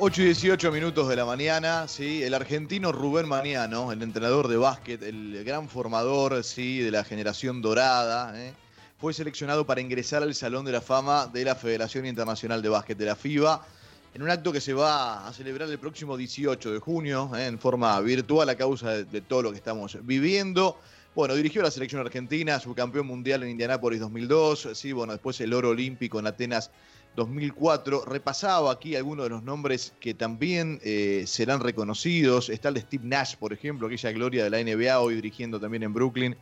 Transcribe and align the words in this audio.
8 0.00 0.22
y 0.22 0.24
18 0.26 0.70
minutos 0.70 1.08
de 1.08 1.16
la 1.16 1.24
mañana, 1.24 1.88
¿sí? 1.88 2.22
el 2.22 2.32
argentino 2.32 2.92
Rubén 2.92 3.26
Maniano, 3.26 3.90
el 3.90 4.00
entrenador 4.00 4.46
de 4.46 4.56
básquet, 4.56 5.02
el 5.02 5.42
gran 5.44 5.68
formador 5.68 6.44
¿sí? 6.44 6.78
de 6.78 6.92
la 6.92 7.02
generación 7.02 7.60
dorada, 7.60 8.32
¿eh? 8.40 8.54
fue 9.00 9.12
seleccionado 9.12 9.66
para 9.66 9.80
ingresar 9.80 10.22
al 10.22 10.36
Salón 10.36 10.64
de 10.64 10.70
la 10.70 10.80
Fama 10.80 11.26
de 11.26 11.44
la 11.44 11.56
Federación 11.56 12.06
Internacional 12.06 12.62
de 12.62 12.68
Básquet 12.68 12.96
de 12.96 13.06
la 13.06 13.16
FIBA, 13.16 13.66
en 14.14 14.22
un 14.22 14.30
acto 14.30 14.52
que 14.52 14.60
se 14.60 14.72
va 14.72 15.26
a 15.26 15.32
celebrar 15.32 15.68
el 15.68 15.80
próximo 15.80 16.16
18 16.16 16.74
de 16.74 16.78
junio, 16.78 17.32
¿eh? 17.34 17.46
en 17.46 17.58
forma 17.58 18.00
virtual 18.00 18.48
a 18.50 18.54
causa 18.54 18.90
de, 18.92 19.04
de 19.04 19.20
todo 19.20 19.42
lo 19.42 19.50
que 19.50 19.56
estamos 19.56 19.98
viviendo. 20.02 20.78
Bueno, 21.14 21.34
dirigió 21.34 21.62
la 21.62 21.70
selección 21.70 22.00
argentina, 22.00 22.60
subcampeón 22.60 23.06
mundial 23.06 23.42
en 23.42 23.50
Indianápolis 23.50 23.98
2002, 23.98 24.68
sí, 24.74 24.92
bueno, 24.92 25.12
después 25.14 25.40
el 25.40 25.52
oro 25.52 25.70
olímpico 25.70 26.20
en 26.20 26.26
Atenas 26.26 26.70
2004. 27.16 28.04
Repasaba 28.04 28.70
aquí 28.70 28.94
algunos 28.94 29.24
de 29.24 29.30
los 29.30 29.42
nombres 29.42 29.92
que 30.00 30.14
también 30.14 30.80
eh, 30.84 31.24
serán 31.26 31.60
reconocidos. 31.60 32.48
Está 32.48 32.68
el 32.68 32.74
de 32.74 32.80
Steve 32.82 33.04
Nash, 33.04 33.34
por 33.36 33.52
ejemplo, 33.52 33.88
aquella 33.88 34.12
gloria 34.12 34.44
de 34.44 34.50
la 34.50 34.62
NBA, 34.62 35.00
hoy 35.00 35.16
dirigiendo 35.16 35.58
también 35.58 35.82
en 35.82 35.92
Brooklyn. 35.92 36.36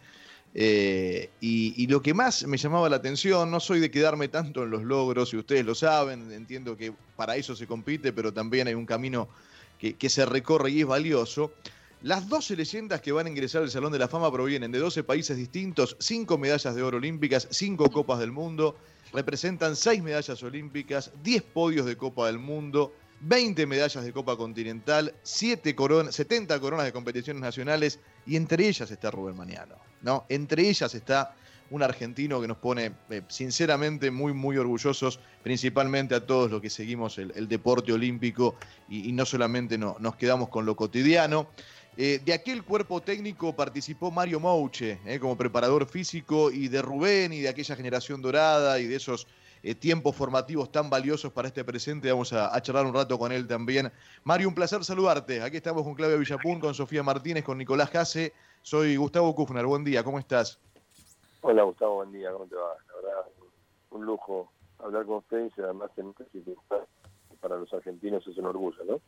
Eh, 0.55 1.31
y, 1.41 1.87
lo 1.87 2.01
que 2.03 2.15
más 2.15 2.47
me 2.47 2.57
llamaba 2.57 2.89
la 2.89 2.97
atención, 2.97 3.51
no 3.51 3.61
soy 3.61 3.81
de 3.81 3.91
quedarme 3.91 4.29
tanto 4.29 4.65
en 4.65 4.71
los 4.71 4.83
logros, 4.83 5.33
y 5.35 5.37
ustedes 5.37 5.65
lo 5.65 5.75
saben, 5.75 6.33
entiendo 6.33 6.77
que 6.77 6.93
para 7.15 7.37
eso 7.37 7.55
se 7.55 7.67
compite, 7.67 8.13
pero 8.13 8.33
también 8.33 8.67
hay 8.67 8.75
un 8.75 8.87
camino 8.87 9.29
que 9.79 10.09
se 10.09 10.25
recorre 10.25 10.71
y 10.71 10.81
es 10.81 10.87
valioso. 10.87 11.53
Las 12.03 12.29
12 12.29 12.57
leyendas 12.57 13.01
que 13.01 13.11
van 13.11 13.27
a 13.27 13.31
ingresar 13.31 13.63
al 13.63 13.71
Salón 13.71 13.91
de 13.91 13.99
la 13.99 14.07
Fama 14.07 14.31
provienen 14.31 14.71
de 14.71 14.79
12 14.79 15.03
países 15.03 15.37
distintos, 15.37 15.97
5 15.99 16.37
medallas 16.37 16.75
de 16.75 16.83
oro 16.83 16.99
olímpicas, 16.99 17.49
5 17.51 17.91
copas 17.91 18.19
del 18.19 18.33
mundo, 18.33 18.77
representan 19.13 19.77
6 19.77 20.03
medallas 20.03 20.43
olímpicas, 20.43 21.11
10 21.23 21.43
podios 21.43 21.87
de 21.87 21.97
Copa 21.97 22.27
del 22.27 22.39
Mundo, 22.39 22.93
20 23.21 23.65
medallas 23.67 24.05
de 24.05 24.13
Copa 24.13 24.37
Continental, 24.37 25.15
7 25.23 25.75
coronas, 25.75 26.15
70 26.15 26.61
coronas 26.61 26.85
de 26.85 26.93
competiciones 26.93 27.41
nacionales 27.41 27.99
y 28.27 28.37
entre 28.37 28.69
ellas 28.69 28.91
está 28.91 29.11
Rubén 29.11 29.37
Maniano, 29.37 29.77
¿no? 30.03 30.27
Entre 30.29 30.69
ellas 30.69 30.95
está 30.95 31.35
un 31.71 31.83
argentino 31.83 32.41
que 32.41 32.47
nos 32.47 32.59
pone 32.59 32.93
eh, 33.11 33.23
sinceramente 33.29 34.11
muy, 34.11 34.33
muy 34.33 34.57
orgullosos, 34.57 35.19
principalmente 35.43 36.15
a 36.15 36.25
todos 36.25 36.51
los 36.51 36.61
que 36.61 36.71
seguimos 36.71 37.19
el, 37.19 37.33
el 37.35 37.49
deporte 37.49 37.93
olímpico 37.93 38.57
y, 38.89 39.09
y 39.09 39.13
no 39.13 39.25
solamente 39.25 39.77
no, 39.79 39.97
nos 39.99 40.17
quedamos 40.17 40.49
con 40.49 40.67
lo 40.67 40.77
cotidiano. 40.77 41.49
Eh, 41.99 42.21
de 42.23 42.35
aquel 42.35 42.63
cuerpo 42.63 43.01
técnico 43.01 43.55
participó 43.57 44.11
Mario 44.11 44.39
Mouche 44.39 45.01
eh, 45.07 45.19
como 45.19 45.35
preparador 45.35 45.87
físico 45.87 46.51
y 46.51 46.69
de 46.69 46.83
Rubén 46.83 47.33
y 47.33 47.41
de 47.41 47.49
aquella 47.49 47.75
generación 47.75 48.21
dorada 48.21 48.79
y 48.79 48.87
de 48.87 48.97
esos 48.97 49.27
eh, 49.63 49.75
tiempos 49.75 50.15
formativos 50.15 50.71
tan 50.71 50.91
valiosos 50.91 51.33
para 51.33 51.49
este 51.49 51.65
presente. 51.65 52.13
Vamos 52.13 52.35
a, 52.35 52.61
charlar 52.61 52.85
un 52.85 52.93
rato 52.93 53.19
con 53.19 53.33
él 53.33 53.49
también. 53.49 53.91
Mario, 54.25 54.49
un 54.49 54.55
placer 54.55 54.85
saludarte. 54.85 55.41
Aquí 55.41 55.57
estamos 55.57 55.85
con 55.85 55.95
Claudia 55.95 56.19
Villapún, 56.19 56.61
con 56.61 56.75
Sofía 56.75 57.03
Martínez, 57.03 57.43
con 57.45 57.57
Nicolás 57.57 57.89
Jase. 57.89 58.35
Soy 58.61 58.97
Gustavo 58.97 59.35
Kufner. 59.35 59.65
Buen 59.65 59.83
día, 59.83 60.05
¿cómo 60.05 60.19
estás? 60.19 60.61
Hola 61.41 61.63
Gustavo, 61.63 61.95
buen 61.95 62.13
día, 62.13 62.31
¿cómo 62.31 62.47
te 62.47 62.57
va? 62.57 62.75
La 62.89 62.95
verdad, 62.97 63.31
un 63.91 64.05
lujo 64.05 64.53
hablar 64.81 65.07
con 65.07 65.17
ustedes 65.17 65.51
y 65.57 65.63
además 65.63 65.91
en 65.97 66.13
para 67.41 67.57
los 67.57 67.73
argentinos 67.73 68.27
es 68.27 68.37
un 68.37 68.47
orgullo, 68.47 68.85
¿no? 68.85 69.01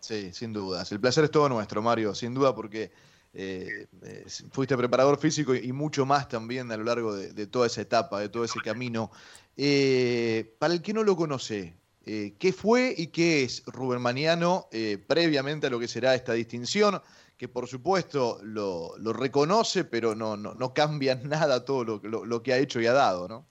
Sí, 0.00 0.32
sin 0.32 0.52
dudas. 0.52 0.90
El 0.92 1.00
placer 1.00 1.24
es 1.24 1.30
todo 1.30 1.48
nuestro, 1.48 1.82
Mario, 1.82 2.14
sin 2.14 2.34
duda, 2.34 2.54
porque 2.54 2.90
eh, 3.34 3.86
eh, 4.02 4.24
fuiste 4.50 4.76
preparador 4.76 5.18
físico 5.18 5.54
y 5.54 5.72
mucho 5.72 6.06
más 6.06 6.28
también 6.28 6.70
a 6.72 6.76
lo 6.76 6.84
largo 6.84 7.14
de, 7.14 7.46
toda 7.46 7.66
esa 7.66 7.80
etapa, 7.80 8.20
de 8.20 8.28
todo 8.28 8.44
ese 8.44 8.60
camino. 8.60 9.10
Eh, 9.56 10.54
para 10.58 10.74
el 10.74 10.82
que 10.82 10.92
no 10.92 11.02
lo 11.02 11.16
conoce, 11.16 11.76
eh, 12.06 12.36
¿qué 12.38 12.52
fue 12.52 12.94
y 12.96 13.08
qué 13.08 13.42
es 13.42 13.64
Rubén 13.66 14.00
Maniano 14.00 14.68
eh, 14.72 14.96
previamente 15.04 15.66
a 15.66 15.70
lo 15.70 15.78
que 15.78 15.88
será 15.88 16.14
esta 16.14 16.32
distinción? 16.32 17.00
Que 17.36 17.48
por 17.48 17.66
supuesto 17.66 18.38
lo, 18.42 18.96
lo 18.98 19.12
reconoce, 19.12 19.84
pero 19.84 20.14
no, 20.14 20.36
no, 20.36 20.54
no, 20.54 20.72
cambia 20.72 21.14
nada 21.24 21.64
todo 21.64 21.84
lo 21.84 22.42
que 22.42 22.52
ha 22.52 22.58
hecho 22.58 22.80
y 22.80 22.86
ha 22.86 22.92
dado, 22.92 23.28
¿no? 23.28 23.46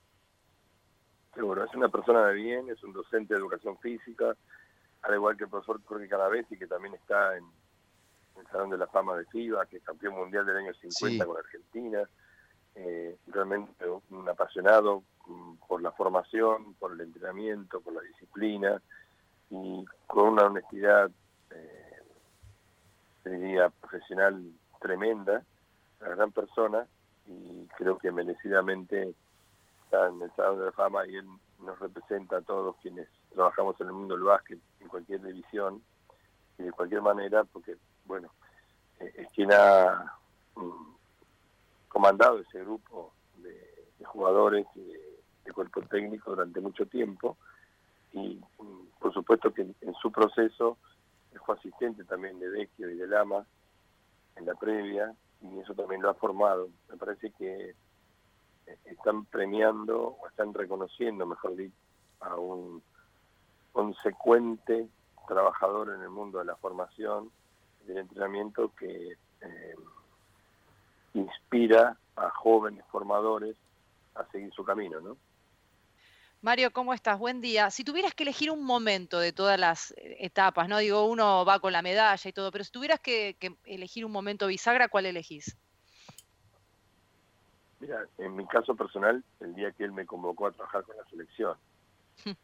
Seguro, 1.38 1.64
es 1.64 1.72
una 1.76 1.88
persona 1.88 2.26
de 2.26 2.34
bien, 2.34 2.68
es 2.68 2.82
un 2.82 2.92
docente 2.92 3.32
de 3.32 3.38
educación 3.38 3.78
física, 3.78 4.34
al 5.02 5.14
igual 5.14 5.36
que 5.36 5.44
el 5.44 5.50
profesor 5.50 5.80
Jorge 5.84 6.08
Caravesi, 6.08 6.58
que 6.58 6.66
también 6.66 6.94
está 6.94 7.36
en, 7.36 7.44
en, 7.44 8.40
el 8.40 8.46
Salón 8.48 8.70
de 8.70 8.78
la 8.78 8.86
Fama 8.86 9.16
de 9.16 9.24
FIBA, 9.26 9.66
que 9.66 9.78
es 9.78 9.82
campeón 9.82 10.14
mundial 10.14 10.46
del 10.46 10.56
año 10.56 10.74
50 10.74 10.90
sí. 10.90 11.18
con 11.18 11.36
Argentina. 11.36 12.08
Eh, 12.74 13.16
realmente 13.26 13.84
un 14.10 14.28
apasionado 14.28 15.02
um, 15.26 15.56
por 15.66 15.82
la 15.82 15.90
formación, 15.92 16.74
por 16.74 16.92
el 16.92 17.00
entrenamiento, 17.00 17.80
por 17.80 17.92
la 17.92 18.00
disciplina 18.02 18.80
y 19.50 19.84
con 20.06 20.28
una 20.28 20.44
honestidad, 20.44 21.10
eh, 21.50 22.02
diría, 23.24 23.70
profesional 23.70 24.40
tremenda, 24.80 25.42
una 26.00 26.10
gran 26.14 26.30
persona 26.30 26.86
y 27.26 27.66
creo 27.76 27.98
que 27.98 28.12
merecidamente 28.12 29.12
está 29.84 30.06
en 30.06 30.22
el 30.22 30.30
Salón 30.36 30.60
de 30.60 30.66
la 30.66 30.72
Fama 30.72 31.04
y 31.06 31.16
él 31.16 31.26
nos 31.58 31.78
representa 31.80 32.36
a 32.36 32.42
todos 32.42 32.76
quienes 32.80 33.08
trabajamos 33.32 33.80
en 33.80 33.88
el 33.88 33.92
mundo 33.92 34.14
del 34.14 34.24
básquet, 34.24 34.58
en 34.80 34.88
cualquier 34.88 35.22
división 35.22 35.82
y 36.58 36.64
de 36.64 36.72
cualquier 36.72 37.02
manera, 37.02 37.44
porque, 37.44 37.76
bueno, 38.04 38.30
eh, 39.00 39.12
es 39.16 39.28
quien 39.32 39.52
ha 39.52 40.12
um, 40.56 40.96
comandado 41.88 42.40
ese 42.40 42.60
grupo 42.60 43.12
de, 43.36 43.56
jugadores 44.04 44.66
y 44.74 44.80
de, 44.80 45.52
cuerpo 45.54 45.82
técnico 45.82 46.30
durante 46.30 46.60
mucho 46.60 46.86
tiempo 46.86 47.36
y, 48.12 48.40
um, 48.58 48.86
por 49.00 49.12
supuesto, 49.12 49.52
que 49.52 49.62
en, 49.62 49.74
en 49.80 49.94
su 49.94 50.12
proceso 50.12 50.76
fue 51.44 51.56
asistente 51.56 52.04
también 52.04 52.38
de 52.38 52.48
Vecchio 52.50 52.90
y 52.90 52.96
de 52.96 53.06
Lama 53.06 53.46
en 54.36 54.44
la 54.44 54.54
previa 54.54 55.14
y 55.40 55.58
eso 55.60 55.74
también 55.74 56.02
lo 56.02 56.10
ha 56.10 56.14
formado. 56.14 56.68
Me 56.90 56.96
parece 56.96 57.30
que 57.32 57.70
eh, 57.70 58.78
están 58.84 59.24
premiando 59.24 60.16
o 60.20 60.28
están 60.28 60.52
reconociendo, 60.52 61.24
mejor 61.24 61.56
dicho, 61.56 61.74
a 62.20 62.36
un 62.36 62.82
consecuente 63.78 64.88
trabajador 65.28 65.94
en 65.94 66.02
el 66.02 66.08
mundo 66.08 66.40
de 66.40 66.44
la 66.44 66.56
formación 66.56 67.30
del 67.86 67.98
entrenamiento 67.98 68.72
que 68.74 69.16
eh, 69.40 69.74
inspira 71.14 71.96
a 72.16 72.28
jóvenes 72.30 72.84
formadores 72.90 73.54
a 74.16 74.24
seguir 74.32 74.52
su 74.52 74.64
camino, 74.64 75.00
¿no? 75.00 75.16
Mario, 76.42 76.72
¿cómo 76.72 76.92
estás? 76.92 77.20
Buen 77.20 77.40
día. 77.40 77.70
Si 77.70 77.84
tuvieras 77.84 78.14
que 78.14 78.24
elegir 78.24 78.50
un 78.50 78.64
momento 78.64 79.20
de 79.20 79.32
todas 79.32 79.60
las 79.60 79.92
eh, 79.92 80.16
etapas, 80.18 80.68
¿no? 80.68 80.78
Digo, 80.78 81.04
uno 81.04 81.44
va 81.44 81.60
con 81.60 81.72
la 81.72 81.80
medalla 81.80 82.28
y 82.28 82.32
todo, 82.32 82.50
pero 82.50 82.64
si 82.64 82.72
tuvieras 82.72 82.98
que, 82.98 83.36
que 83.38 83.54
elegir 83.64 84.04
un 84.04 84.10
momento 84.10 84.48
bisagra, 84.48 84.88
¿cuál 84.88 85.06
elegís? 85.06 85.56
Mira, 87.78 88.04
en 88.18 88.34
mi 88.34 88.44
caso 88.44 88.74
personal, 88.74 89.22
el 89.38 89.54
día 89.54 89.70
que 89.70 89.84
él 89.84 89.92
me 89.92 90.04
convocó 90.04 90.48
a 90.48 90.50
trabajar 90.50 90.82
con 90.82 90.96
la 90.96 91.04
selección, 91.04 91.56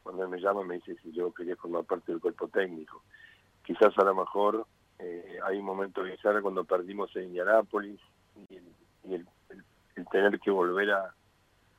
cuando 0.02 0.24
él 0.24 0.28
me 0.28 0.40
llama 0.40 0.62
me 0.64 0.74
dice 0.76 0.96
si 1.02 1.12
yo 1.12 1.32
quería 1.32 1.56
formar 1.56 1.84
parte 1.84 2.12
del 2.12 2.20
cuerpo 2.20 2.48
técnico. 2.48 3.02
Quizás 3.64 3.96
a 3.98 4.04
lo 4.04 4.14
mejor 4.14 4.66
eh, 4.98 5.38
hay 5.44 5.58
un 5.58 5.64
momento 5.64 6.02
bisagra 6.02 6.42
cuando 6.42 6.64
perdimos 6.64 7.14
en 7.16 7.24
Indianápolis 7.24 8.00
y, 8.48 8.56
el, 8.56 8.64
y 9.04 9.14
el, 9.14 9.28
el, 9.96 10.06
tener 10.08 10.38
que 10.40 10.50
volver 10.50 10.90
a, 10.90 11.14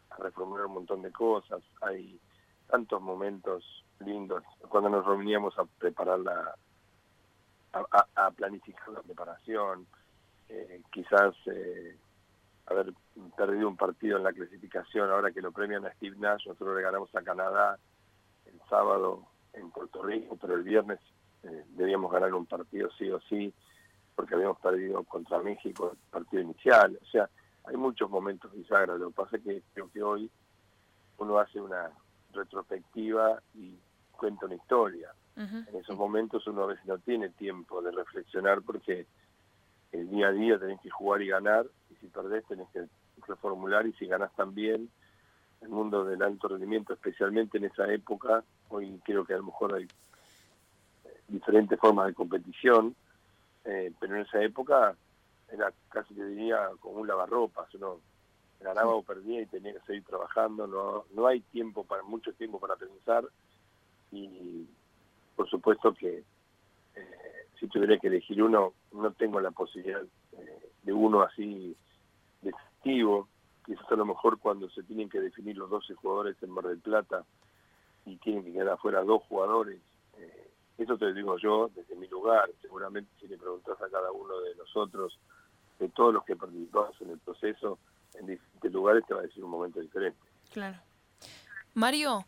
a, 0.10 0.18
reformular 0.18 0.66
un 0.66 0.74
montón 0.74 1.02
de 1.02 1.12
cosas. 1.12 1.62
Hay 1.82 2.20
tantos 2.68 3.02
momentos 3.02 3.84
lindos 4.00 4.44
cuando 4.70 4.90
nos 4.90 5.06
reuníamos 5.06 5.58
a 5.58 5.66
preparar 5.66 6.20
la, 6.20 6.56
a, 7.74 8.06
a 8.16 8.32
planificar 8.32 8.90
la 8.90 9.02
preparación. 9.02 9.86
Eh, 10.50 10.82
quizás 10.92 11.36
eh, 11.48 11.98
haber 12.68 12.94
perdido 13.38 13.68
un 13.68 13.78
partido 13.78 14.18
en 14.18 14.24
la 14.24 14.34
clasificación, 14.34 15.10
ahora 15.10 15.32
que 15.32 15.42
lo 15.42 15.52
premian 15.52 15.86
a 15.86 15.94
Steve 15.94 16.16
Nash, 16.18 16.48
nosotros 16.48 16.76
le 16.76 16.82
ganamos 16.82 17.14
a 17.16 17.22
Canadá 17.22 17.78
el 18.46 18.60
sábado 18.70 19.28
en 19.54 19.70
Puerto 19.72 20.02
Rico, 20.02 20.38
pero 20.40 20.56
el 20.56 20.64
viernes 20.64 21.00
eh, 21.44 21.64
debíamos 21.70 22.12
ganar 22.12 22.34
un 22.34 22.46
partido 22.46 22.90
sí 22.98 23.10
o 23.12 23.20
sí, 23.22 23.54
porque 24.16 24.36
habíamos 24.36 24.60
perdido 24.60 25.04
contra 25.04 25.40
México 25.40 25.92
el 25.92 25.98
partido 26.10 26.42
inicial. 26.42 26.98
O 27.02 27.06
sea, 27.06 27.30
hay 27.66 27.78
muchos 27.78 28.10
momentos 28.10 28.52
bisagras. 28.54 29.00
Lo 29.00 29.10
que 29.10 29.16
pasa 29.16 29.38
es 29.38 29.44
que 29.44 29.62
creo 29.74 29.92
que 29.92 30.02
hoy 30.02 30.32
uno 31.18 31.38
hace 31.40 31.60
una 31.60 31.92
retrospectiva 32.34 33.42
y 33.54 33.78
cuenta 34.12 34.46
una 34.46 34.56
historia. 34.56 35.14
Uh 35.36 35.42
-huh. 35.42 35.70
En 35.70 35.76
esos 35.76 35.98
momentos 35.98 36.48
uno 36.48 36.64
a 36.64 36.68
veces 36.68 36.86
no 36.86 36.98
tiene 37.00 37.30
tiempo 37.30 37.82
de 37.82 37.92
reflexionar 37.92 38.62
porque 38.62 39.06
el 39.92 40.10
día 40.10 40.28
a 40.28 40.32
día 40.32 40.60
tenés 40.60 40.80
que 40.82 40.90
jugar 40.90 41.22
y 41.22 41.28
ganar, 41.28 41.66
si 42.06 42.12
perdés 42.12 42.46
tenés 42.46 42.68
que 42.70 42.86
reformular, 43.28 43.86
y 43.88 43.94
si 43.94 44.06
ganás 44.06 44.34
también, 44.36 44.90
el 45.62 45.70
mundo 45.70 46.06
del 46.06 46.22
alto 46.22 46.48
rendimiento, 46.48 46.94
especialmente 46.94 47.58
en 47.58 47.66
esa 47.66 47.92
época, 47.92 48.44
hoy 48.70 49.00
creo 49.04 49.26
que 49.26 49.34
a 49.34 49.38
lo 49.38 49.44
mejor 49.44 49.76
hay 49.76 49.86
eh, 49.86 51.22
diferentes 51.28 51.80
formas 51.80 52.08
de 52.08 52.14
competición, 52.14 52.96
eh, 53.64 53.92
pero 54.00 54.16
en 54.16 54.22
esa 54.22 54.42
época 54.42 54.96
era 55.52 55.72
casi 55.90 56.14
te 56.14 56.26
diría 56.26 56.70
como 56.80 57.02
un 57.02 57.08
lavarropas, 57.08 57.74
uno 57.76 58.00
ganaba 58.60 58.94
o 58.94 59.04
perdía 59.04 59.42
y 59.42 59.46
tenía 59.48 59.74
que 59.74 59.80
seguir 59.82 60.04
trabajando, 60.04 60.68
no, 60.68 61.06
no 61.14 61.28
hay 61.28 61.42
tiempo 61.42 61.84
para 61.84 62.04
mucho 62.04 62.34
tiempo 62.34 62.60
para 62.60 62.76
pensar 62.76 63.26
y 64.12 64.68
por 65.36 65.50
supuesto 65.50 65.94
que 65.94 66.24
eh, 66.96 67.48
si 67.60 67.68
tuviera 67.68 67.98
que 67.98 68.08
elegir 68.08 68.42
uno, 68.42 68.74
no 68.94 69.12
tengo 69.12 69.40
la 69.40 69.52
posibilidad 69.52 70.02
eh, 70.34 70.72
de 70.84 70.94
uno 70.94 71.22
así 71.22 71.76
decisivo. 72.46 73.28
Quizás 73.66 73.92
a 73.92 73.96
lo 73.96 74.06
mejor 74.06 74.40
cuando 74.40 74.70
se 74.70 74.84
tienen 74.84 75.10
que 75.10 75.20
definir 75.20 75.58
los 75.58 75.70
12 75.70 75.96
jugadores 75.96 76.38
en 76.42 76.52
Mar 76.52 76.66
del 76.66 76.80
Plata 76.80 77.26
y 78.06 78.18
tienen 78.18 78.44
que 78.44 78.54
quedar 78.54 78.70
afuera 78.70 79.04
dos 79.04 79.24
jugadores, 79.24 79.82
eh, 80.18 80.52
eso 80.78 80.98
te 80.98 81.14
digo 81.14 81.38
yo 81.38 81.70
desde 81.76 81.96
mi 81.96 82.08
lugar. 82.08 82.50
Seguramente 82.62 83.10
si 83.20 83.28
le 83.28 83.38
preguntas 83.38 83.82
a 83.82 83.90
cada 83.90 84.12
uno 84.12 84.40
de 84.42 84.56
nosotros, 84.56 85.20
de 85.80 85.90
todos 85.90 86.14
los 86.14 86.24
que 86.24 86.36
participamos 86.36 87.00
en 87.02 87.10
el 87.12 87.20
proceso, 87.20 87.80
en 88.14 88.28
diferentes 88.28 88.72
lugares 88.72 89.04
te 89.08 89.14
va 89.14 89.22
a 89.22 89.24
decir 89.24 89.44
un 89.44 89.52
momento 89.52 89.80
diferente. 89.80 90.20
Claro. 90.52 90.78
Mario, 91.76 92.26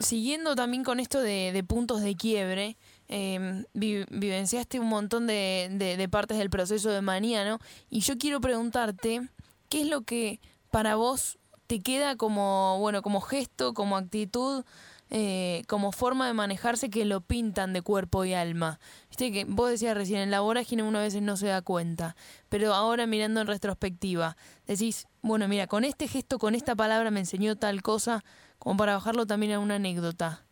siguiendo 0.00 0.54
también 0.54 0.84
con 0.84 1.00
esto 1.00 1.22
de, 1.22 1.64
puntos 1.66 2.02
de 2.02 2.14
quiebre, 2.14 2.76
eh, 3.08 3.64
vivenciaste 3.72 4.78
un 4.78 4.88
montón 4.88 5.26
de, 5.26 6.08
partes 6.10 6.36
del 6.36 6.50
proceso 6.50 6.90
de 6.90 7.00
mañana 7.00 7.58
y 7.88 8.00
yo 8.00 8.18
quiero 8.18 8.38
preguntarte, 8.38 9.30
¿qué 9.68 9.82
es 9.82 9.88
lo 9.88 10.02
que 10.02 10.40
para 10.70 10.96
vos 10.96 11.38
te 11.66 11.82
queda 11.82 12.16
como, 12.16 12.78
bueno, 12.78 13.02
como 13.02 13.20
gesto, 13.20 13.74
como 13.74 13.96
actitud 13.96 14.64
eh, 15.08 15.62
como 15.68 15.92
forma 15.92 16.26
de 16.26 16.34
manejarse 16.34 16.90
que 16.90 17.04
lo 17.04 17.20
pintan 17.20 17.72
de 17.72 17.80
cuerpo 17.80 18.24
y 18.24 18.34
alma. 18.34 18.80
Viste 19.08 19.30
que 19.30 19.44
vos 19.44 19.70
decías 19.70 19.96
recién, 19.96 20.20
en 20.20 20.32
la 20.32 20.40
vorágine 20.40 20.82
uno 20.82 20.98
a 20.98 21.08
no 21.20 21.36
se 21.36 21.46
da 21.46 21.62
cuenta, 21.62 22.16
pero 22.48 22.74
ahora 22.74 23.06
mirando 23.06 23.40
en 23.40 23.46
retrospectiva, 23.46 24.36
decís, 24.66 25.06
bueno, 25.22 25.46
mira, 25.46 25.68
con 25.68 25.84
este 25.84 26.08
gesto, 26.08 26.38
con 26.38 26.56
esta 26.56 26.74
palabra 26.74 27.12
me 27.12 27.20
enseñó 27.20 27.54
tal 27.54 27.82
cosa, 27.82 28.24
como 28.58 28.76
para 28.78 28.94
bajarlo 28.94 29.26
también 29.26 29.52
a 29.52 29.60
una 29.60 29.76
anécdota. 29.76 30.44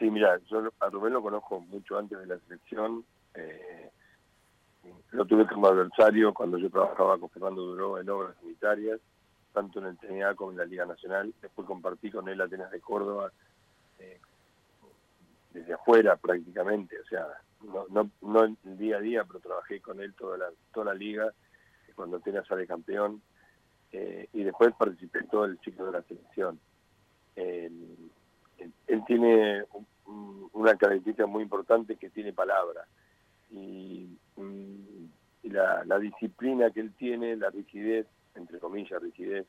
Sí, 0.00 0.10
mira, 0.10 0.40
yo 0.50 0.62
a 0.80 0.88
Rubén 0.88 1.12
lo 1.12 1.22
conozco 1.22 1.60
mucho 1.60 1.96
antes 1.96 2.18
de 2.18 2.26
la 2.26 2.38
selección. 2.40 3.04
Eh, 3.34 3.90
lo 5.12 5.24
tuve 5.24 5.46
como 5.46 5.68
adversario 5.68 6.34
cuando 6.34 6.58
yo 6.58 6.70
trabajaba 6.70 7.18
con 7.18 7.30
Fernando 7.30 7.62
Duró 7.62 7.98
en 7.98 8.08
obras 8.10 8.36
sanitarias 8.40 9.00
tanto 9.54 9.78
en 9.78 9.86
el 9.86 9.96
TNA 9.96 10.34
como 10.34 10.50
en 10.50 10.58
la 10.58 10.64
Liga 10.66 10.84
Nacional. 10.84 11.32
Después 11.40 11.66
compartí 11.66 12.10
con 12.10 12.28
él 12.28 12.40
Atenas 12.40 12.72
de 12.72 12.80
Córdoba 12.80 13.30
eh, 14.00 14.18
desde 15.52 15.72
afuera 15.72 16.16
prácticamente, 16.16 17.00
o 17.00 17.04
sea, 17.06 17.26
no, 17.62 17.86
no, 17.88 18.10
no 18.20 18.44
el 18.44 18.76
día 18.76 18.96
a 18.96 19.00
día, 19.00 19.24
pero 19.24 19.38
trabajé 19.38 19.80
con 19.80 20.00
él 20.00 20.12
toda 20.14 20.36
la, 20.36 20.46
toda 20.72 20.86
la 20.86 20.94
liga, 20.94 21.32
cuando 21.94 22.16
Atenas 22.16 22.46
sale 22.48 22.66
campeón, 22.66 23.22
eh, 23.92 24.28
y 24.32 24.42
después 24.42 24.74
participé 24.74 25.20
en 25.20 25.28
todo 25.28 25.44
el 25.44 25.58
ciclo 25.60 25.86
de 25.86 25.92
la 25.92 26.02
selección. 26.02 26.58
él, 27.36 28.10
tiene 29.06 29.64
una 30.52 30.74
característica 30.76 31.26
muy 31.26 31.44
importante 31.44 31.94
que 31.96 32.10
tiene 32.10 32.32
palabra, 32.32 32.84
y, 33.50 34.18
y 34.36 35.48
la, 35.50 35.98
disciplina 35.98 36.70
que 36.70 36.80
él 36.80 36.92
tiene, 36.96 37.36
la 37.36 37.50
rigidez, 37.50 38.06
entre 38.34 38.58
comillas, 38.58 39.02
rigidez, 39.02 39.46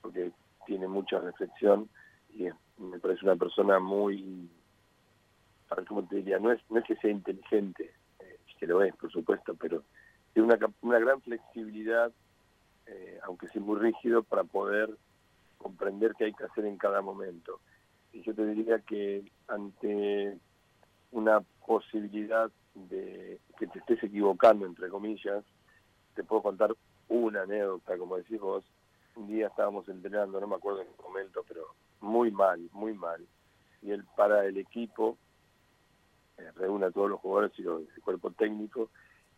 porque 0.00 0.32
tiene 0.66 0.88
mucha 0.88 1.18
reflexión 1.18 1.88
y 2.30 2.48
me 2.78 2.98
parece 2.98 3.24
una 3.24 3.36
persona 3.36 3.78
muy, 3.78 4.48
¿cómo 5.86 6.06
te 6.06 6.16
diría? 6.16 6.38
No 6.38 6.52
es, 6.52 6.60
no 6.70 6.78
es 6.78 6.84
que 6.84 6.96
sea 6.96 7.10
inteligente, 7.10 7.92
eh, 8.20 8.38
que 8.58 8.66
lo 8.66 8.82
es, 8.82 8.94
por 8.96 9.10
supuesto, 9.10 9.54
pero 9.54 9.82
tiene 10.32 10.54
una, 10.54 10.58
una 10.80 10.98
gran 10.98 11.20
flexibilidad, 11.20 12.10
eh, 12.86 13.18
aunque 13.24 13.48
sea 13.48 13.60
muy 13.60 13.78
rígido, 13.78 14.22
para 14.22 14.44
poder 14.44 14.90
comprender 15.58 16.14
qué 16.16 16.24
hay 16.24 16.32
que 16.32 16.44
hacer 16.44 16.64
en 16.64 16.78
cada 16.78 17.02
momento. 17.02 17.60
Y 18.12 18.22
yo 18.22 18.34
te 18.34 18.46
diría 18.46 18.78
que 18.80 19.24
ante 19.48 20.38
una 21.12 21.40
posibilidad 21.66 22.50
de 22.74 23.40
que 23.58 23.66
te 23.66 23.78
estés 23.78 24.02
equivocando, 24.04 24.66
entre 24.66 24.88
comillas, 24.88 25.44
te 26.14 26.24
puedo 26.24 26.42
contar 26.42 26.74
una 27.08 27.42
anécdota, 27.42 27.98
como 27.98 28.16
decís 28.16 28.40
vos, 28.40 28.64
un 29.16 29.28
día 29.28 29.48
estábamos 29.48 29.88
entrenando, 29.88 30.40
no 30.40 30.46
me 30.46 30.56
acuerdo 30.56 30.82
en 30.82 30.88
qué 30.88 31.02
momento, 31.02 31.44
pero 31.46 31.66
muy 32.00 32.30
mal, 32.30 32.60
muy 32.72 32.94
mal. 32.94 33.24
Y 33.82 33.90
él 33.90 34.04
para 34.16 34.46
el 34.46 34.56
equipo, 34.56 35.18
eh, 36.38 36.50
reúne 36.56 36.86
a 36.86 36.90
todos 36.90 37.10
los 37.10 37.20
jugadores 37.20 37.52
y 37.58 37.62
los, 37.62 37.82
el 37.94 38.02
cuerpo 38.02 38.30
técnico, 38.30 38.90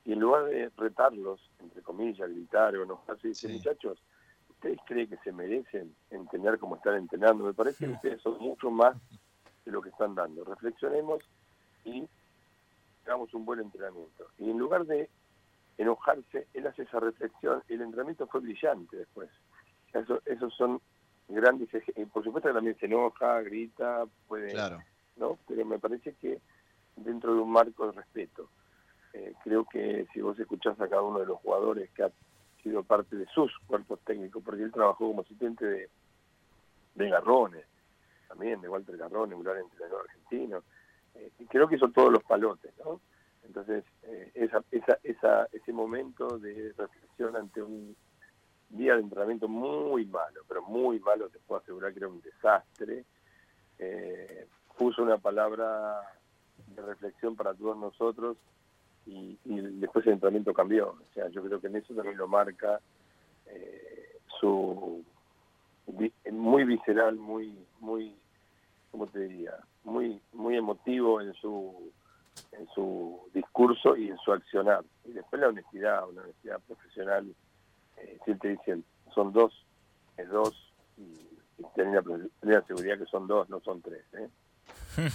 y 0.04 0.12
en 0.12 0.20
lugar 0.20 0.44
de 0.44 0.70
retarlos, 0.76 1.40
entre 1.60 1.82
comillas, 1.82 2.28
gritar 2.28 2.76
o 2.76 2.84
no 2.84 3.00
así, 3.08 3.28
dice, 3.28 3.48
muchachos, 3.48 3.98
¿ustedes 4.50 4.78
creen 4.87 5.08
que 5.08 5.16
se 5.19 5.32
merecen 5.32 5.94
entender 6.10 6.58
cómo 6.58 6.76
están 6.76 6.96
entrenando? 6.96 7.44
Me 7.44 7.54
parece 7.54 7.87
que 7.87 7.92
ustedes 7.92 8.20
son 8.20 8.38
mucho 8.38 8.70
más 8.70 8.96
de 9.64 9.72
lo 9.72 9.80
que 9.80 9.88
están 9.88 10.14
dando. 10.14 10.44
Reflexionemos 10.44 11.25
y 11.84 12.06
hagamos 13.06 13.32
un 13.34 13.44
buen 13.44 13.60
entrenamiento. 13.60 14.26
Y 14.38 14.50
en 14.50 14.58
lugar 14.58 14.84
de 14.86 15.08
enojarse, 15.78 16.46
él 16.54 16.66
hace 16.66 16.82
esa 16.82 17.00
reflexión, 17.00 17.62
el 17.68 17.82
entrenamiento 17.82 18.26
fue 18.26 18.40
brillante 18.40 18.96
después. 18.96 19.30
Eso, 19.92 20.20
esos 20.24 20.54
son 20.54 20.80
grandes 21.28 21.72
ejemplos. 21.72 22.08
Por 22.12 22.24
supuesto 22.24 22.48
que 22.48 22.54
también 22.54 22.76
se 22.78 22.86
enoja, 22.86 23.40
grita, 23.42 24.04
puede... 24.26 24.52
Claro. 24.52 24.82
¿no? 25.16 25.38
Pero 25.46 25.64
me 25.64 25.78
parece 25.78 26.14
que 26.14 26.40
dentro 26.96 27.34
de 27.34 27.40
un 27.40 27.50
marco 27.50 27.86
de 27.86 27.92
respeto. 27.92 28.50
Eh, 29.12 29.34
creo 29.44 29.64
que 29.64 30.06
si 30.12 30.20
vos 30.20 30.38
escuchás 30.38 30.80
a 30.80 30.88
cada 30.88 31.02
uno 31.02 31.20
de 31.20 31.26
los 31.26 31.38
jugadores 31.38 31.90
que 31.90 32.04
ha 32.04 32.10
sido 32.62 32.82
parte 32.82 33.16
de 33.16 33.26
sus 33.26 33.52
cuerpos 33.66 34.00
técnicos, 34.00 34.42
porque 34.42 34.62
él 34.62 34.72
trabajó 34.72 35.06
como 35.08 35.22
asistente 35.22 35.64
de, 35.64 35.90
de 36.94 37.08
Garrones, 37.08 37.66
también 38.28 38.60
de 38.60 38.68
Walter 38.68 38.96
Garrones, 38.96 39.36
un 39.36 39.44
gran 39.44 39.58
entrenador 39.58 40.06
argentino, 40.08 40.64
eh, 41.14 41.31
creo 41.49 41.69
que 41.69 41.78
son 41.78 41.93
todos 41.93 42.12
los 42.12 42.22
palotes, 42.25 42.72
¿no? 42.84 43.00
Entonces, 43.44 43.84
eh, 44.02 44.31
esa, 44.34 44.62
esa, 44.70 44.99
esa, 45.02 45.49
ese 45.52 45.72
momento 45.72 46.38
de 46.38 46.72
reflexión 46.76 47.37
ante 47.37 47.62
un 47.62 47.94
día 48.70 48.94
de 48.94 49.02
entrenamiento 49.02 49.49
muy 49.49 50.06
malo, 50.06 50.43
pero 50.49 50.62
muy 50.62 50.99
malo, 51.00 51.28
te 51.28 51.38
puedo 51.40 51.61
asegurar 51.61 51.93
que 51.93 51.99
era 51.99 52.08
un 52.08 52.20
desastre, 52.20 53.05
eh, 53.78 54.46
puso 54.76 55.02
una 55.02 55.19
palabra 55.19 56.00
de 56.69 56.82
reflexión 56.82 57.37
para 57.37 57.55
todos 57.55 57.76
nosotros 57.76 58.37
y, 59.06 59.38
después 59.44 60.06
el 60.06 60.14
entrenamiento 60.14 60.55
cambió. 60.55 60.90
O 60.90 61.14
sea, 61.14 61.28
yo 61.28 61.43
creo 61.43 61.61
que 61.61 61.66
en 61.66 61.76
eso 61.76 61.94
también 61.94 62.16
lo 62.16 62.26
marca 62.26 62.81
eh, 63.46 64.19
su 64.40 65.05
muy 66.32 66.64
visceral, 66.64 67.16
muy, 67.16 67.55
muy, 67.81 68.16
¿cómo 68.90 69.06
te 69.06 69.20
diría? 69.20 69.55
Muy, 69.84 70.20
muy 70.32 70.56
emotivo 70.56 71.20
en 71.20 71.34
su 71.34 71.92
en 72.52 72.66
su 72.75 73.20
discurso 73.32 73.97
y 73.97 74.09
en 74.09 74.18
su 74.18 74.32
accionar. 74.32 74.85
Y 75.04 75.12
después 75.12 75.40
la 75.40 75.49
honestidad, 75.49 76.09
una 76.09 76.23
honestidad 76.23 76.61
profesional, 76.61 77.35
eh, 77.97 78.18
te 78.25 78.49
dicen, 78.49 78.85
son 79.14 79.32
dos, 79.32 79.52
es 80.16 80.28
dos, 80.28 80.54
y, 80.97 81.28
tener, 81.75 82.04
la, 82.42 82.62
seguridad 82.66 82.99
que 82.99 83.06
son 83.06 83.26
dos, 83.26 83.49
no 83.49 83.61
son 83.61 83.80
tres. 83.82 84.04
¿eh? 84.14 84.28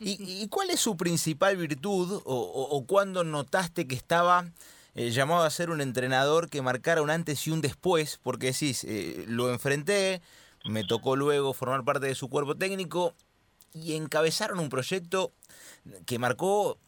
¿Y, 0.00 0.48
cuál 0.48 0.70
es 0.70 0.80
su 0.80 0.96
principal 0.96 1.56
virtud 1.56 2.20
o, 2.24 2.68
o, 2.70 2.86
cuándo 2.86 3.24
notaste 3.24 3.86
que 3.86 3.94
estaba 3.94 4.44
eh, 4.94 5.10
llamado 5.10 5.42
a 5.42 5.50
ser 5.50 5.70
un 5.70 5.80
entrenador 5.80 6.48
que 6.50 6.62
marcara 6.62 7.02
un 7.02 7.10
antes 7.10 7.46
y 7.46 7.50
un 7.50 7.60
después? 7.60 8.18
Porque 8.22 8.48
decís, 8.48 8.84
eh, 8.84 9.24
lo 9.28 9.50
enfrenté, 9.50 10.20
me 10.64 10.84
tocó 10.84 11.16
luego 11.16 11.52
formar 11.52 11.84
parte 11.84 12.06
de 12.06 12.14
su 12.14 12.28
cuerpo 12.28 12.56
técnico 12.56 13.14
y 13.74 13.94
encabezaron 13.94 14.60
un 14.60 14.70
proyecto 14.70 15.32
que 16.06 16.18
marcó 16.18 16.78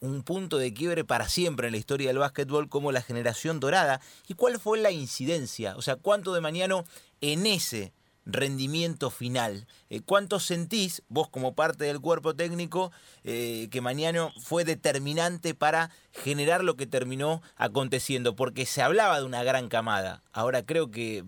un 0.00 0.22
punto 0.22 0.58
de 0.58 0.74
quiebre 0.74 1.04
para 1.04 1.28
siempre 1.28 1.68
en 1.68 1.72
la 1.72 1.78
historia 1.78 2.08
del 2.08 2.18
básquetbol 2.18 2.68
como 2.68 2.92
la 2.92 3.00
generación 3.00 3.58
dorada. 3.58 4.00
¿Y 4.28 4.34
cuál 4.34 4.60
fue 4.60 4.78
la 4.78 4.90
incidencia? 4.90 5.74
O 5.76 5.82
sea, 5.82 5.96
¿cuánto 5.96 6.34
de 6.34 6.42
mañana 6.42 6.84
en 7.22 7.46
ese 7.46 7.94
rendimiento 8.26 9.10
final? 9.10 9.66
Eh, 9.88 10.00
¿Cuánto 10.04 10.40
sentís 10.40 11.02
vos 11.08 11.30
como 11.30 11.54
parte 11.54 11.84
del 11.84 12.00
cuerpo 12.00 12.36
técnico 12.36 12.92
eh, 13.24 13.68
que 13.70 13.80
mañana 13.80 14.30
fue 14.42 14.64
determinante 14.64 15.54
para 15.54 15.90
generar 16.12 16.62
lo 16.62 16.76
que 16.76 16.86
terminó 16.86 17.40
aconteciendo? 17.56 18.36
Porque 18.36 18.66
se 18.66 18.82
hablaba 18.82 19.18
de 19.18 19.24
una 19.24 19.42
gran 19.42 19.68
camada. 19.68 20.22
Ahora 20.32 20.66
creo 20.66 20.90
que 20.90 21.24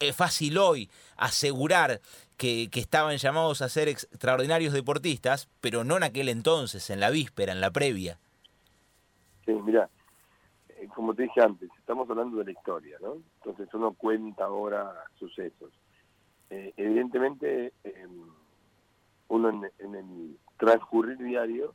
es 0.00 0.16
fácil 0.16 0.58
hoy 0.58 0.90
asegurar 1.16 2.00
que, 2.36 2.68
estaban 2.72 3.16
llamados 3.16 3.62
a 3.62 3.68
ser 3.68 3.88
extraordinarios 3.88 4.72
deportistas, 4.72 5.48
pero 5.60 5.84
no 5.84 5.96
en 5.96 6.02
aquel 6.02 6.28
entonces, 6.28 6.90
en 6.90 7.00
la 7.00 7.10
víspera, 7.10 7.52
en 7.52 7.60
la 7.60 7.70
previa. 7.70 8.18
Sí, 9.44 9.52
mira, 9.52 9.88
eh, 10.68 10.88
como 10.94 11.14
te 11.14 11.24
dije 11.24 11.40
antes, 11.40 11.70
estamos 11.78 12.08
hablando 12.10 12.38
de 12.38 12.44
la 12.44 12.50
historia, 12.52 12.98
¿no? 13.00 13.18
Entonces 13.36 13.72
uno 13.74 13.92
cuenta 13.92 14.44
ahora 14.44 14.92
sucesos. 15.18 15.72
Eh, 16.50 16.72
evidentemente, 16.76 17.72
em, 17.84 18.26
uno 19.28 19.48
en, 19.50 19.70
en, 19.78 19.94
el 19.94 20.38
transcurrir 20.58 21.18
diario 21.18 21.74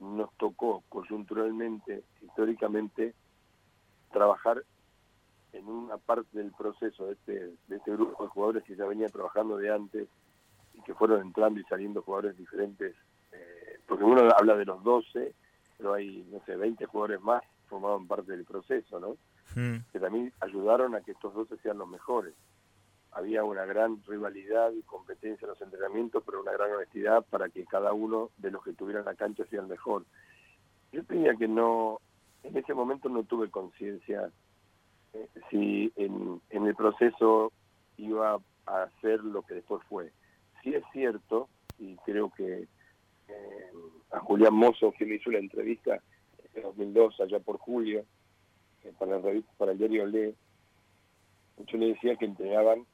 nos 0.00 0.32
tocó 0.36 0.82
coyunturalmente, 0.88 2.02
históricamente, 2.22 3.14
trabajar 4.12 4.64
en 5.52 5.66
una 5.66 5.98
parte 5.98 6.38
del 6.38 6.52
proceso 6.52 7.06
de 7.06 7.12
este, 7.12 7.32
de 7.68 7.76
este 7.76 7.92
grupo 7.92 8.24
de 8.24 8.30
jugadores 8.30 8.64
que 8.64 8.76
ya 8.76 8.86
venía 8.86 9.08
trabajando 9.08 9.56
de 9.56 9.72
antes 9.72 10.08
que 10.84 10.94
fueron 10.94 11.20
entrando 11.20 11.60
y 11.60 11.64
saliendo 11.64 12.02
jugadores 12.02 12.36
diferentes, 12.36 12.94
eh, 13.32 13.80
porque 13.86 14.04
uno 14.04 14.22
habla 14.36 14.56
de 14.56 14.64
los 14.64 14.82
12, 14.82 15.34
pero 15.76 15.94
hay, 15.94 16.26
no 16.30 16.40
sé, 16.44 16.56
20 16.56 16.86
jugadores 16.86 17.20
más 17.20 17.42
formaban 17.68 18.06
parte 18.06 18.32
del 18.32 18.44
proceso, 18.44 18.98
¿no? 18.98 19.16
Hmm. 19.54 19.84
Que 19.92 20.00
también 20.00 20.32
ayudaron 20.40 20.94
a 20.94 21.00
que 21.00 21.12
estos 21.12 21.34
12 21.34 21.58
sean 21.58 21.78
los 21.78 21.88
mejores. 21.88 22.34
Había 23.12 23.44
una 23.44 23.64
gran 23.64 24.02
rivalidad 24.06 24.70
y 24.72 24.82
competencia 24.82 25.44
en 25.44 25.50
los 25.50 25.60
entrenamientos, 25.60 26.22
pero 26.24 26.40
una 26.40 26.52
gran 26.52 26.72
honestidad 26.72 27.24
para 27.28 27.48
que 27.48 27.64
cada 27.66 27.92
uno 27.92 28.30
de 28.38 28.50
los 28.50 28.62
que 28.62 28.72
tuvieran 28.72 29.04
la 29.04 29.14
cancha 29.14 29.44
sea 29.46 29.60
el 29.60 29.66
mejor. 29.66 30.04
Yo 30.92 31.04
tenía 31.04 31.34
que 31.34 31.48
no, 31.48 32.00
en 32.42 32.56
ese 32.56 32.74
momento 32.74 33.08
no 33.08 33.24
tuve 33.24 33.50
conciencia 33.50 34.30
si 35.50 35.92
en, 35.96 36.40
en 36.50 36.66
el 36.66 36.74
proceso 36.74 37.52
iba 37.96 38.40
a 38.66 38.82
hacer 38.82 39.20
lo 39.20 39.42
que 39.42 39.54
después 39.54 39.82
fue. 39.88 40.12
Sí 40.62 40.74
es 40.74 40.84
cierto, 40.92 41.48
y 41.78 41.96
creo 42.04 42.30
que 42.30 42.66
eh, 43.28 43.70
a 44.12 44.20
Julián 44.20 44.54
Mozo, 44.54 44.92
que 44.92 45.06
me 45.06 45.16
hizo 45.16 45.30
la 45.30 45.38
entrevista 45.38 46.00
en 46.54 46.62
2002, 46.62 47.20
allá 47.20 47.40
por 47.40 47.58
julio, 47.58 48.04
eh, 48.84 48.92
para, 48.98 49.16
el, 49.16 49.44
para 49.56 49.72
el 49.72 49.78
diario 49.78 50.06
Le, 50.06 50.34
yo 51.66 51.78
le 51.78 51.88
decía 51.88 52.16
que 52.16 52.24
entregaban 52.24 52.86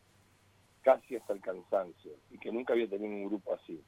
casi 0.83 1.17
hasta 1.17 1.33
el 1.33 1.41
cansancio 1.41 2.13
y 2.31 2.39
que 2.39 2.53
nunca 2.53 2.73
había 2.73 2.89
tenido 2.89 3.13
un 3.13 3.27
grupo 3.27 3.55
así. 3.55 3.83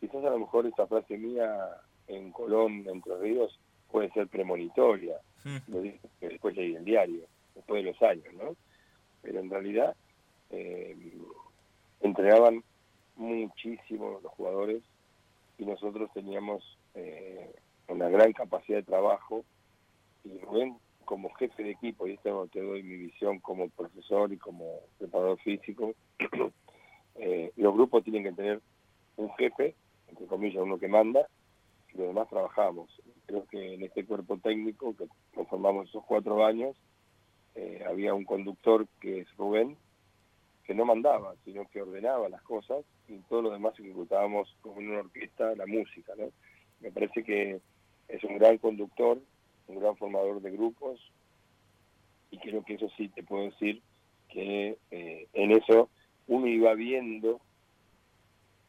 Quizás 0.00 0.24
a 0.24 0.30
lo 0.30 0.38
mejor 0.38 0.66
esa 0.66 0.86
frase 0.86 1.16
mía 1.16 1.68
en 2.06 2.30
Colón, 2.30 2.84
Entre 2.86 3.16
Ríos, 3.18 3.58
puede 3.90 4.10
ser 4.12 4.28
premonitoria, 4.28 5.16
lo 5.68 5.80
dije 5.80 6.00
que 6.20 6.28
después 6.28 6.56
leí 6.56 6.74
el 6.74 6.84
diario, 6.84 7.26
después 7.56 7.84
de 7.84 7.90
los 7.90 8.02
años, 8.02 8.32
¿no? 8.34 8.56
Pero 9.22 9.40
en 9.40 9.50
realidad 9.50 9.96
eh, 10.50 10.96
entregaban 12.00 12.62
muchísimo 13.16 14.20
los 14.22 14.32
jugadores 14.32 14.82
y 15.58 15.64
nosotros 15.64 16.10
teníamos 16.12 16.78
eh, 16.94 17.52
una 17.88 18.08
gran 18.08 18.32
capacidad 18.32 18.78
de 18.78 18.84
trabajo 18.84 19.44
y 20.24 20.38
Rubén 20.38 20.76
como 21.04 21.32
jefe 21.34 21.62
de 21.62 21.70
equipo, 21.70 22.06
y 22.06 22.14
esto 22.14 22.48
te 22.52 22.60
doy 22.60 22.82
mi 22.82 22.96
visión 22.96 23.38
como 23.38 23.68
profesor 23.70 24.32
y 24.32 24.36
como 24.36 24.80
preparador 24.98 25.38
físico, 25.38 25.94
eh, 27.14 27.52
los 27.56 27.74
grupos 27.74 28.02
tienen 28.02 28.24
que 28.24 28.32
tener 28.32 28.60
un 29.16 29.30
jefe, 29.36 29.76
entre 30.08 30.26
comillas, 30.26 30.62
uno 30.62 30.78
que 30.78 30.88
manda, 30.88 31.26
y 31.94 31.98
los 31.98 32.08
demás 32.08 32.28
trabajamos. 32.28 32.90
Creo 33.26 33.46
que 33.46 33.74
en 33.74 33.84
este 33.84 34.04
cuerpo 34.04 34.36
técnico 34.38 34.96
que 34.96 35.06
conformamos 35.32 35.88
esos 35.88 36.04
cuatro 36.04 36.44
años, 36.44 36.76
eh, 37.56 37.82
había 37.88 38.12
un 38.14 38.24
conductor 38.24 38.86
que 39.00 39.20
es 39.20 39.36
Rubén, 39.36 39.76
que 40.64 40.74
no 40.74 40.84
mandaba, 40.84 41.34
sino 41.44 41.66
que 41.68 41.80
ordenaba 41.80 42.28
las 42.28 42.42
cosas 42.42 42.84
y 43.08 43.18
todos 43.28 43.44
los 43.44 43.52
demás 43.52 43.78
ejecutábamos 43.78 44.54
como 44.60 44.80
en 44.80 44.90
una 44.90 45.00
orquesta 45.00 45.54
la 45.54 45.66
música, 45.66 46.12
¿no? 46.18 46.30
Me 46.80 46.90
parece 46.90 47.24
que 47.24 47.60
es 48.08 48.24
un 48.24 48.36
gran 48.38 48.58
conductor, 48.58 49.18
un 49.68 49.80
gran 49.80 49.96
formador 49.96 50.42
de 50.42 50.50
grupos 50.50 51.00
y 52.30 52.38
creo 52.38 52.62
que 52.62 52.74
eso 52.74 52.88
sí 52.96 53.08
te 53.08 53.22
puedo 53.22 53.44
decir 53.44 53.80
que 54.28 54.76
eh, 54.90 55.28
en 55.32 55.52
eso 55.52 55.88
uno 56.26 56.46
iba 56.46 56.74
viendo, 56.74 57.40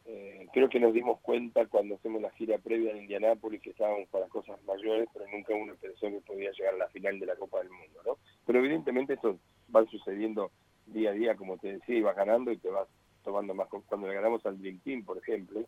eh, 0.06 0.46
creo 0.52 0.68
que 0.68 0.80
nos 0.80 0.94
dimos 0.94 1.20
cuenta 1.20 1.66
cuando 1.66 1.96
hacemos 1.96 2.22
la 2.22 2.30
gira 2.30 2.56
previa 2.56 2.92
en 2.92 3.02
Indianápolis 3.02 3.60
que 3.60 3.70
estábamos 3.70 4.08
para 4.08 4.28
cosas 4.28 4.62
mayores, 4.64 5.08
pero 5.12 5.26
nunca 5.28 5.52
uno 5.54 5.74
pensó 5.78 6.08
que 6.08 6.20
podía 6.20 6.50
llegar 6.52 6.74
a 6.74 6.78
la 6.78 6.88
final 6.88 7.18
de 7.18 7.26
la 7.26 7.36
Copa 7.36 7.58
del 7.58 7.70
Mundo, 7.70 8.00
¿no? 8.06 8.18
Pero 8.48 8.60
evidentemente 8.60 9.12
esto 9.12 9.38
va 9.76 9.84
sucediendo 9.84 10.50
día 10.86 11.10
a 11.10 11.12
día, 11.12 11.36
como 11.36 11.58
te 11.58 11.74
decía, 11.74 11.98
ibas 11.98 12.16
ganando 12.16 12.50
y 12.50 12.56
te 12.56 12.70
vas 12.70 12.88
tomando 13.22 13.52
más. 13.52 13.68
Cuando 13.68 14.08
le 14.08 14.14
ganamos 14.14 14.44
al 14.46 14.58
Dream 14.58 14.78
Team, 14.78 15.04
por 15.04 15.18
ejemplo, 15.18 15.60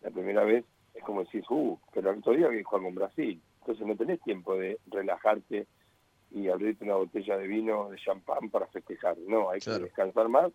la 0.00 0.10
primera 0.10 0.44
vez 0.44 0.64
es 0.94 1.02
como 1.02 1.24
decís, 1.24 1.42
uh, 1.50 1.76
pero 1.92 2.12
el 2.12 2.20
otro 2.20 2.34
día 2.34 2.48
que 2.50 2.62
con 2.62 2.94
Brasil. 2.94 3.42
Entonces 3.58 3.84
no 3.84 3.96
tenés 3.96 4.22
tiempo 4.22 4.56
de 4.56 4.78
relajarte 4.86 5.66
y 6.30 6.46
abrirte 6.46 6.84
una 6.84 6.94
botella 6.94 7.36
de 7.36 7.48
vino, 7.48 7.90
de 7.90 7.96
champán 7.96 8.48
para 8.48 8.68
festejar. 8.68 9.18
No, 9.26 9.50
hay 9.50 9.58
que 9.58 9.72
descansar 9.72 10.28
más, 10.28 10.52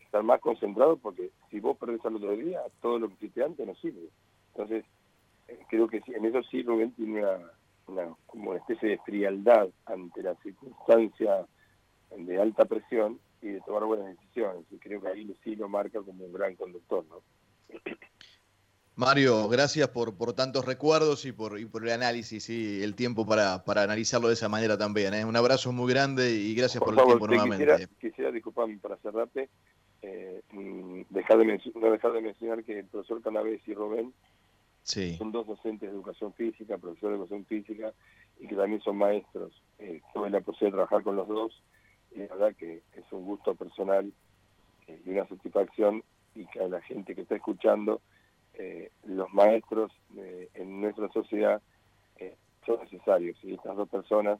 estar 0.00 0.24
más 0.24 0.40
concentrado 0.40 0.96
porque 0.96 1.30
si 1.52 1.60
vos 1.60 1.78
perdés 1.78 2.04
al 2.04 2.16
otro 2.16 2.36
día, 2.36 2.62
todo 2.82 2.98
lo 2.98 3.06
que 3.06 3.14
hiciste 3.14 3.44
antes 3.44 3.64
no 3.64 3.76
sirve. 3.76 4.08
Entonces, 4.54 4.84
eh, 5.46 5.60
creo 5.68 5.86
que 5.86 6.02
en 6.04 6.24
eso 6.24 6.42
sí 6.50 6.64
Rubén 6.64 6.90
tiene 6.96 7.20
una, 7.20 7.38
una, 7.90 8.14
como 8.26 8.50
una 8.50 8.60
especie 8.60 8.90
de 8.90 8.98
frialdad 8.98 9.68
ante 9.86 10.22
la 10.22 10.34
circunstancia 10.36 11.46
de 12.16 12.40
alta 12.40 12.64
presión 12.64 13.20
y 13.42 13.48
de 13.48 13.60
tomar 13.60 13.84
buenas 13.84 14.16
decisiones. 14.16 14.64
Y 14.70 14.78
creo 14.78 15.00
que 15.00 15.08
ahí 15.08 15.36
sí 15.44 15.56
lo 15.56 15.68
marca 15.68 16.00
como 16.00 16.24
un 16.24 16.32
gran 16.32 16.56
conductor, 16.56 17.04
¿no? 17.08 17.22
Mario, 18.96 19.48
gracias 19.48 19.88
por, 19.88 20.14
por 20.14 20.34
tantos 20.34 20.66
recuerdos 20.66 21.24
y 21.24 21.32
por, 21.32 21.58
y 21.58 21.64
por 21.64 21.84
el 21.86 21.92
análisis 21.92 22.50
y 22.50 22.82
el 22.82 22.94
tiempo 22.94 23.24
para, 23.24 23.64
para 23.64 23.82
analizarlo 23.82 24.28
de 24.28 24.34
esa 24.34 24.50
manera 24.50 24.76
también. 24.76 25.14
¿eh? 25.14 25.24
Un 25.24 25.36
abrazo 25.36 25.72
muy 25.72 25.90
grande 25.90 26.30
y 26.32 26.54
gracias 26.54 26.84
por, 26.84 26.92
el 26.92 27.02
tiempo 27.06 27.26
nuevamente. 27.26 27.64
Quisiera, 27.64 27.90
quisiera 27.98 28.30
disculparme 28.30 28.76
para 28.76 28.98
cerrarte, 28.98 29.48
eh, 30.02 30.42
mm, 30.52 31.02
dejar 31.08 31.38
de 31.38 31.44
no 31.46 31.90
dejar 31.90 32.12
de 32.12 32.20
mencionar 32.20 32.62
que 32.62 32.80
el 32.80 32.86
profesor 32.88 33.22
Canavés 33.22 33.66
y 33.66 33.72
Rubén 33.72 34.12
son 34.82 35.32
dos 35.32 35.46
docentes 35.46 35.88
de 35.88 35.94
educación 35.94 36.32
física, 36.34 36.78
profesores 36.78 37.18
de 37.18 37.24
educación 37.24 37.44
física 37.46 37.92
y 38.38 38.46
que 38.46 38.56
también 38.56 38.80
son 38.80 38.96
maestros. 38.96 39.52
Eh, 39.78 40.00
tuve 40.12 40.30
la 40.30 40.40
posibilidad 40.40 40.72
de 40.72 40.84
trabajar 40.84 41.02
con 41.02 41.16
los 41.16 41.28
dos 41.28 41.62
y 42.12 42.18
la 42.18 42.26
verdad 42.26 42.56
que 42.56 42.82
es 42.94 43.12
un 43.12 43.24
gusto 43.24 43.54
personal 43.54 44.12
eh, 44.86 45.02
y 45.04 45.10
una 45.10 45.26
satisfacción 45.28 46.02
y 46.34 46.46
que 46.46 46.60
a 46.60 46.68
la 46.68 46.80
gente 46.82 47.14
que 47.14 47.22
está 47.22 47.36
escuchando, 47.36 48.00
eh, 48.54 48.90
los 49.04 49.32
maestros 49.32 49.92
en 50.54 50.80
nuestra 50.80 51.08
sociedad 51.12 51.62
eh, 52.16 52.36
son 52.66 52.80
necesarios 52.80 53.36
y 53.42 53.54
estas 53.54 53.76
dos 53.76 53.88
personas, 53.88 54.38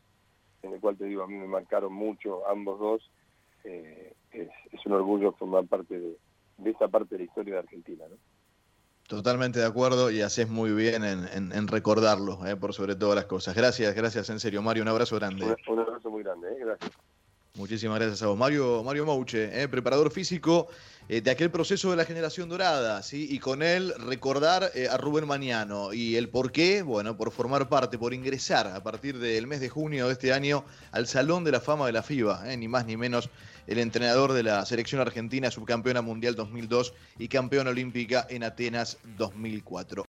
en 0.62 0.72
el 0.74 0.80
cual 0.80 0.96
te 0.96 1.04
digo, 1.04 1.22
a 1.22 1.26
mí 1.26 1.34
me 1.34 1.46
marcaron 1.46 1.92
mucho, 1.92 2.46
ambos 2.48 2.78
dos, 2.78 3.10
es, 3.64 4.86
un 4.86 4.92
orgullo 4.92 5.32
formar 5.32 5.66
parte 5.66 5.98
de, 5.98 6.16
esta 6.64 6.88
parte 6.88 7.14
de 7.14 7.18
la 7.18 7.24
historia 7.24 7.54
de 7.54 7.60
Argentina. 7.60 8.04
Totalmente 9.10 9.58
de 9.58 9.66
acuerdo 9.66 10.08
y 10.12 10.22
haces 10.22 10.48
muy 10.48 10.70
bien 10.70 11.02
en, 11.02 11.66
recordarlo, 11.66 12.38
por 12.60 12.72
sobre 12.72 12.94
todas 12.94 13.16
las 13.16 13.24
cosas. 13.24 13.56
Gracias, 13.56 13.92
gracias 13.92 14.30
en 14.30 14.38
serio, 14.38 14.62
Mario. 14.62 14.84
Un 14.84 14.88
abrazo 14.88 15.16
grande. 15.16 15.56
Un, 15.66 15.80
abrazo 15.80 16.10
muy 16.10 16.22
grande, 16.22 16.46
gracias. 16.60 16.92
Muchísimas 17.56 17.98
gracias 17.98 18.22
a 18.22 18.28
vos. 18.28 18.38
Mario, 18.38 18.84
Mario 18.84 19.04
Mouche, 19.06 19.64
eh, 19.64 19.66
preparador 19.66 20.12
físico 20.12 20.68
eh, 21.08 21.22
de 21.22 21.30
aquel 21.32 21.50
proceso 21.50 21.90
de 21.90 21.96
la 21.96 22.04
generación 22.04 22.48
dorada, 22.48 23.02
¿sí? 23.02 23.26
y 23.28 23.40
con 23.40 23.64
él 23.64 23.92
recordar 23.98 24.70
eh, 24.76 24.86
a 24.88 24.96
Rubén 24.96 25.26
Mañano 25.26 25.92
y 25.92 26.14
el 26.14 26.28
por 26.28 26.52
qué, 26.52 26.82
bueno, 26.82 27.16
por 27.16 27.32
formar 27.32 27.68
parte, 27.68 27.98
por 27.98 28.14
ingresar 28.14 28.68
a 28.68 28.80
partir 28.84 29.18
del 29.18 29.48
mes 29.48 29.58
de 29.58 29.68
junio 29.68 30.06
de 30.06 30.12
este 30.12 30.32
año 30.32 30.64
al 30.92 31.08
Salón 31.08 31.42
de 31.42 31.50
la 31.50 31.60
Fama 31.60 31.84
de 31.86 31.92
la 31.92 32.04
FIBA, 32.04 32.44
ni 32.56 32.68
más 32.68 32.86
ni 32.86 32.96
menos 32.96 33.28
el 33.70 33.78
entrenador 33.78 34.32
de 34.32 34.42
la 34.42 34.66
selección 34.66 35.00
argentina, 35.00 35.48
subcampeona 35.48 36.02
mundial 36.02 36.34
2002 36.34 36.92
y 37.20 37.28
campeona 37.28 37.70
olímpica 37.70 38.26
en 38.28 38.42
Atenas 38.42 38.98
2004. 39.16 39.96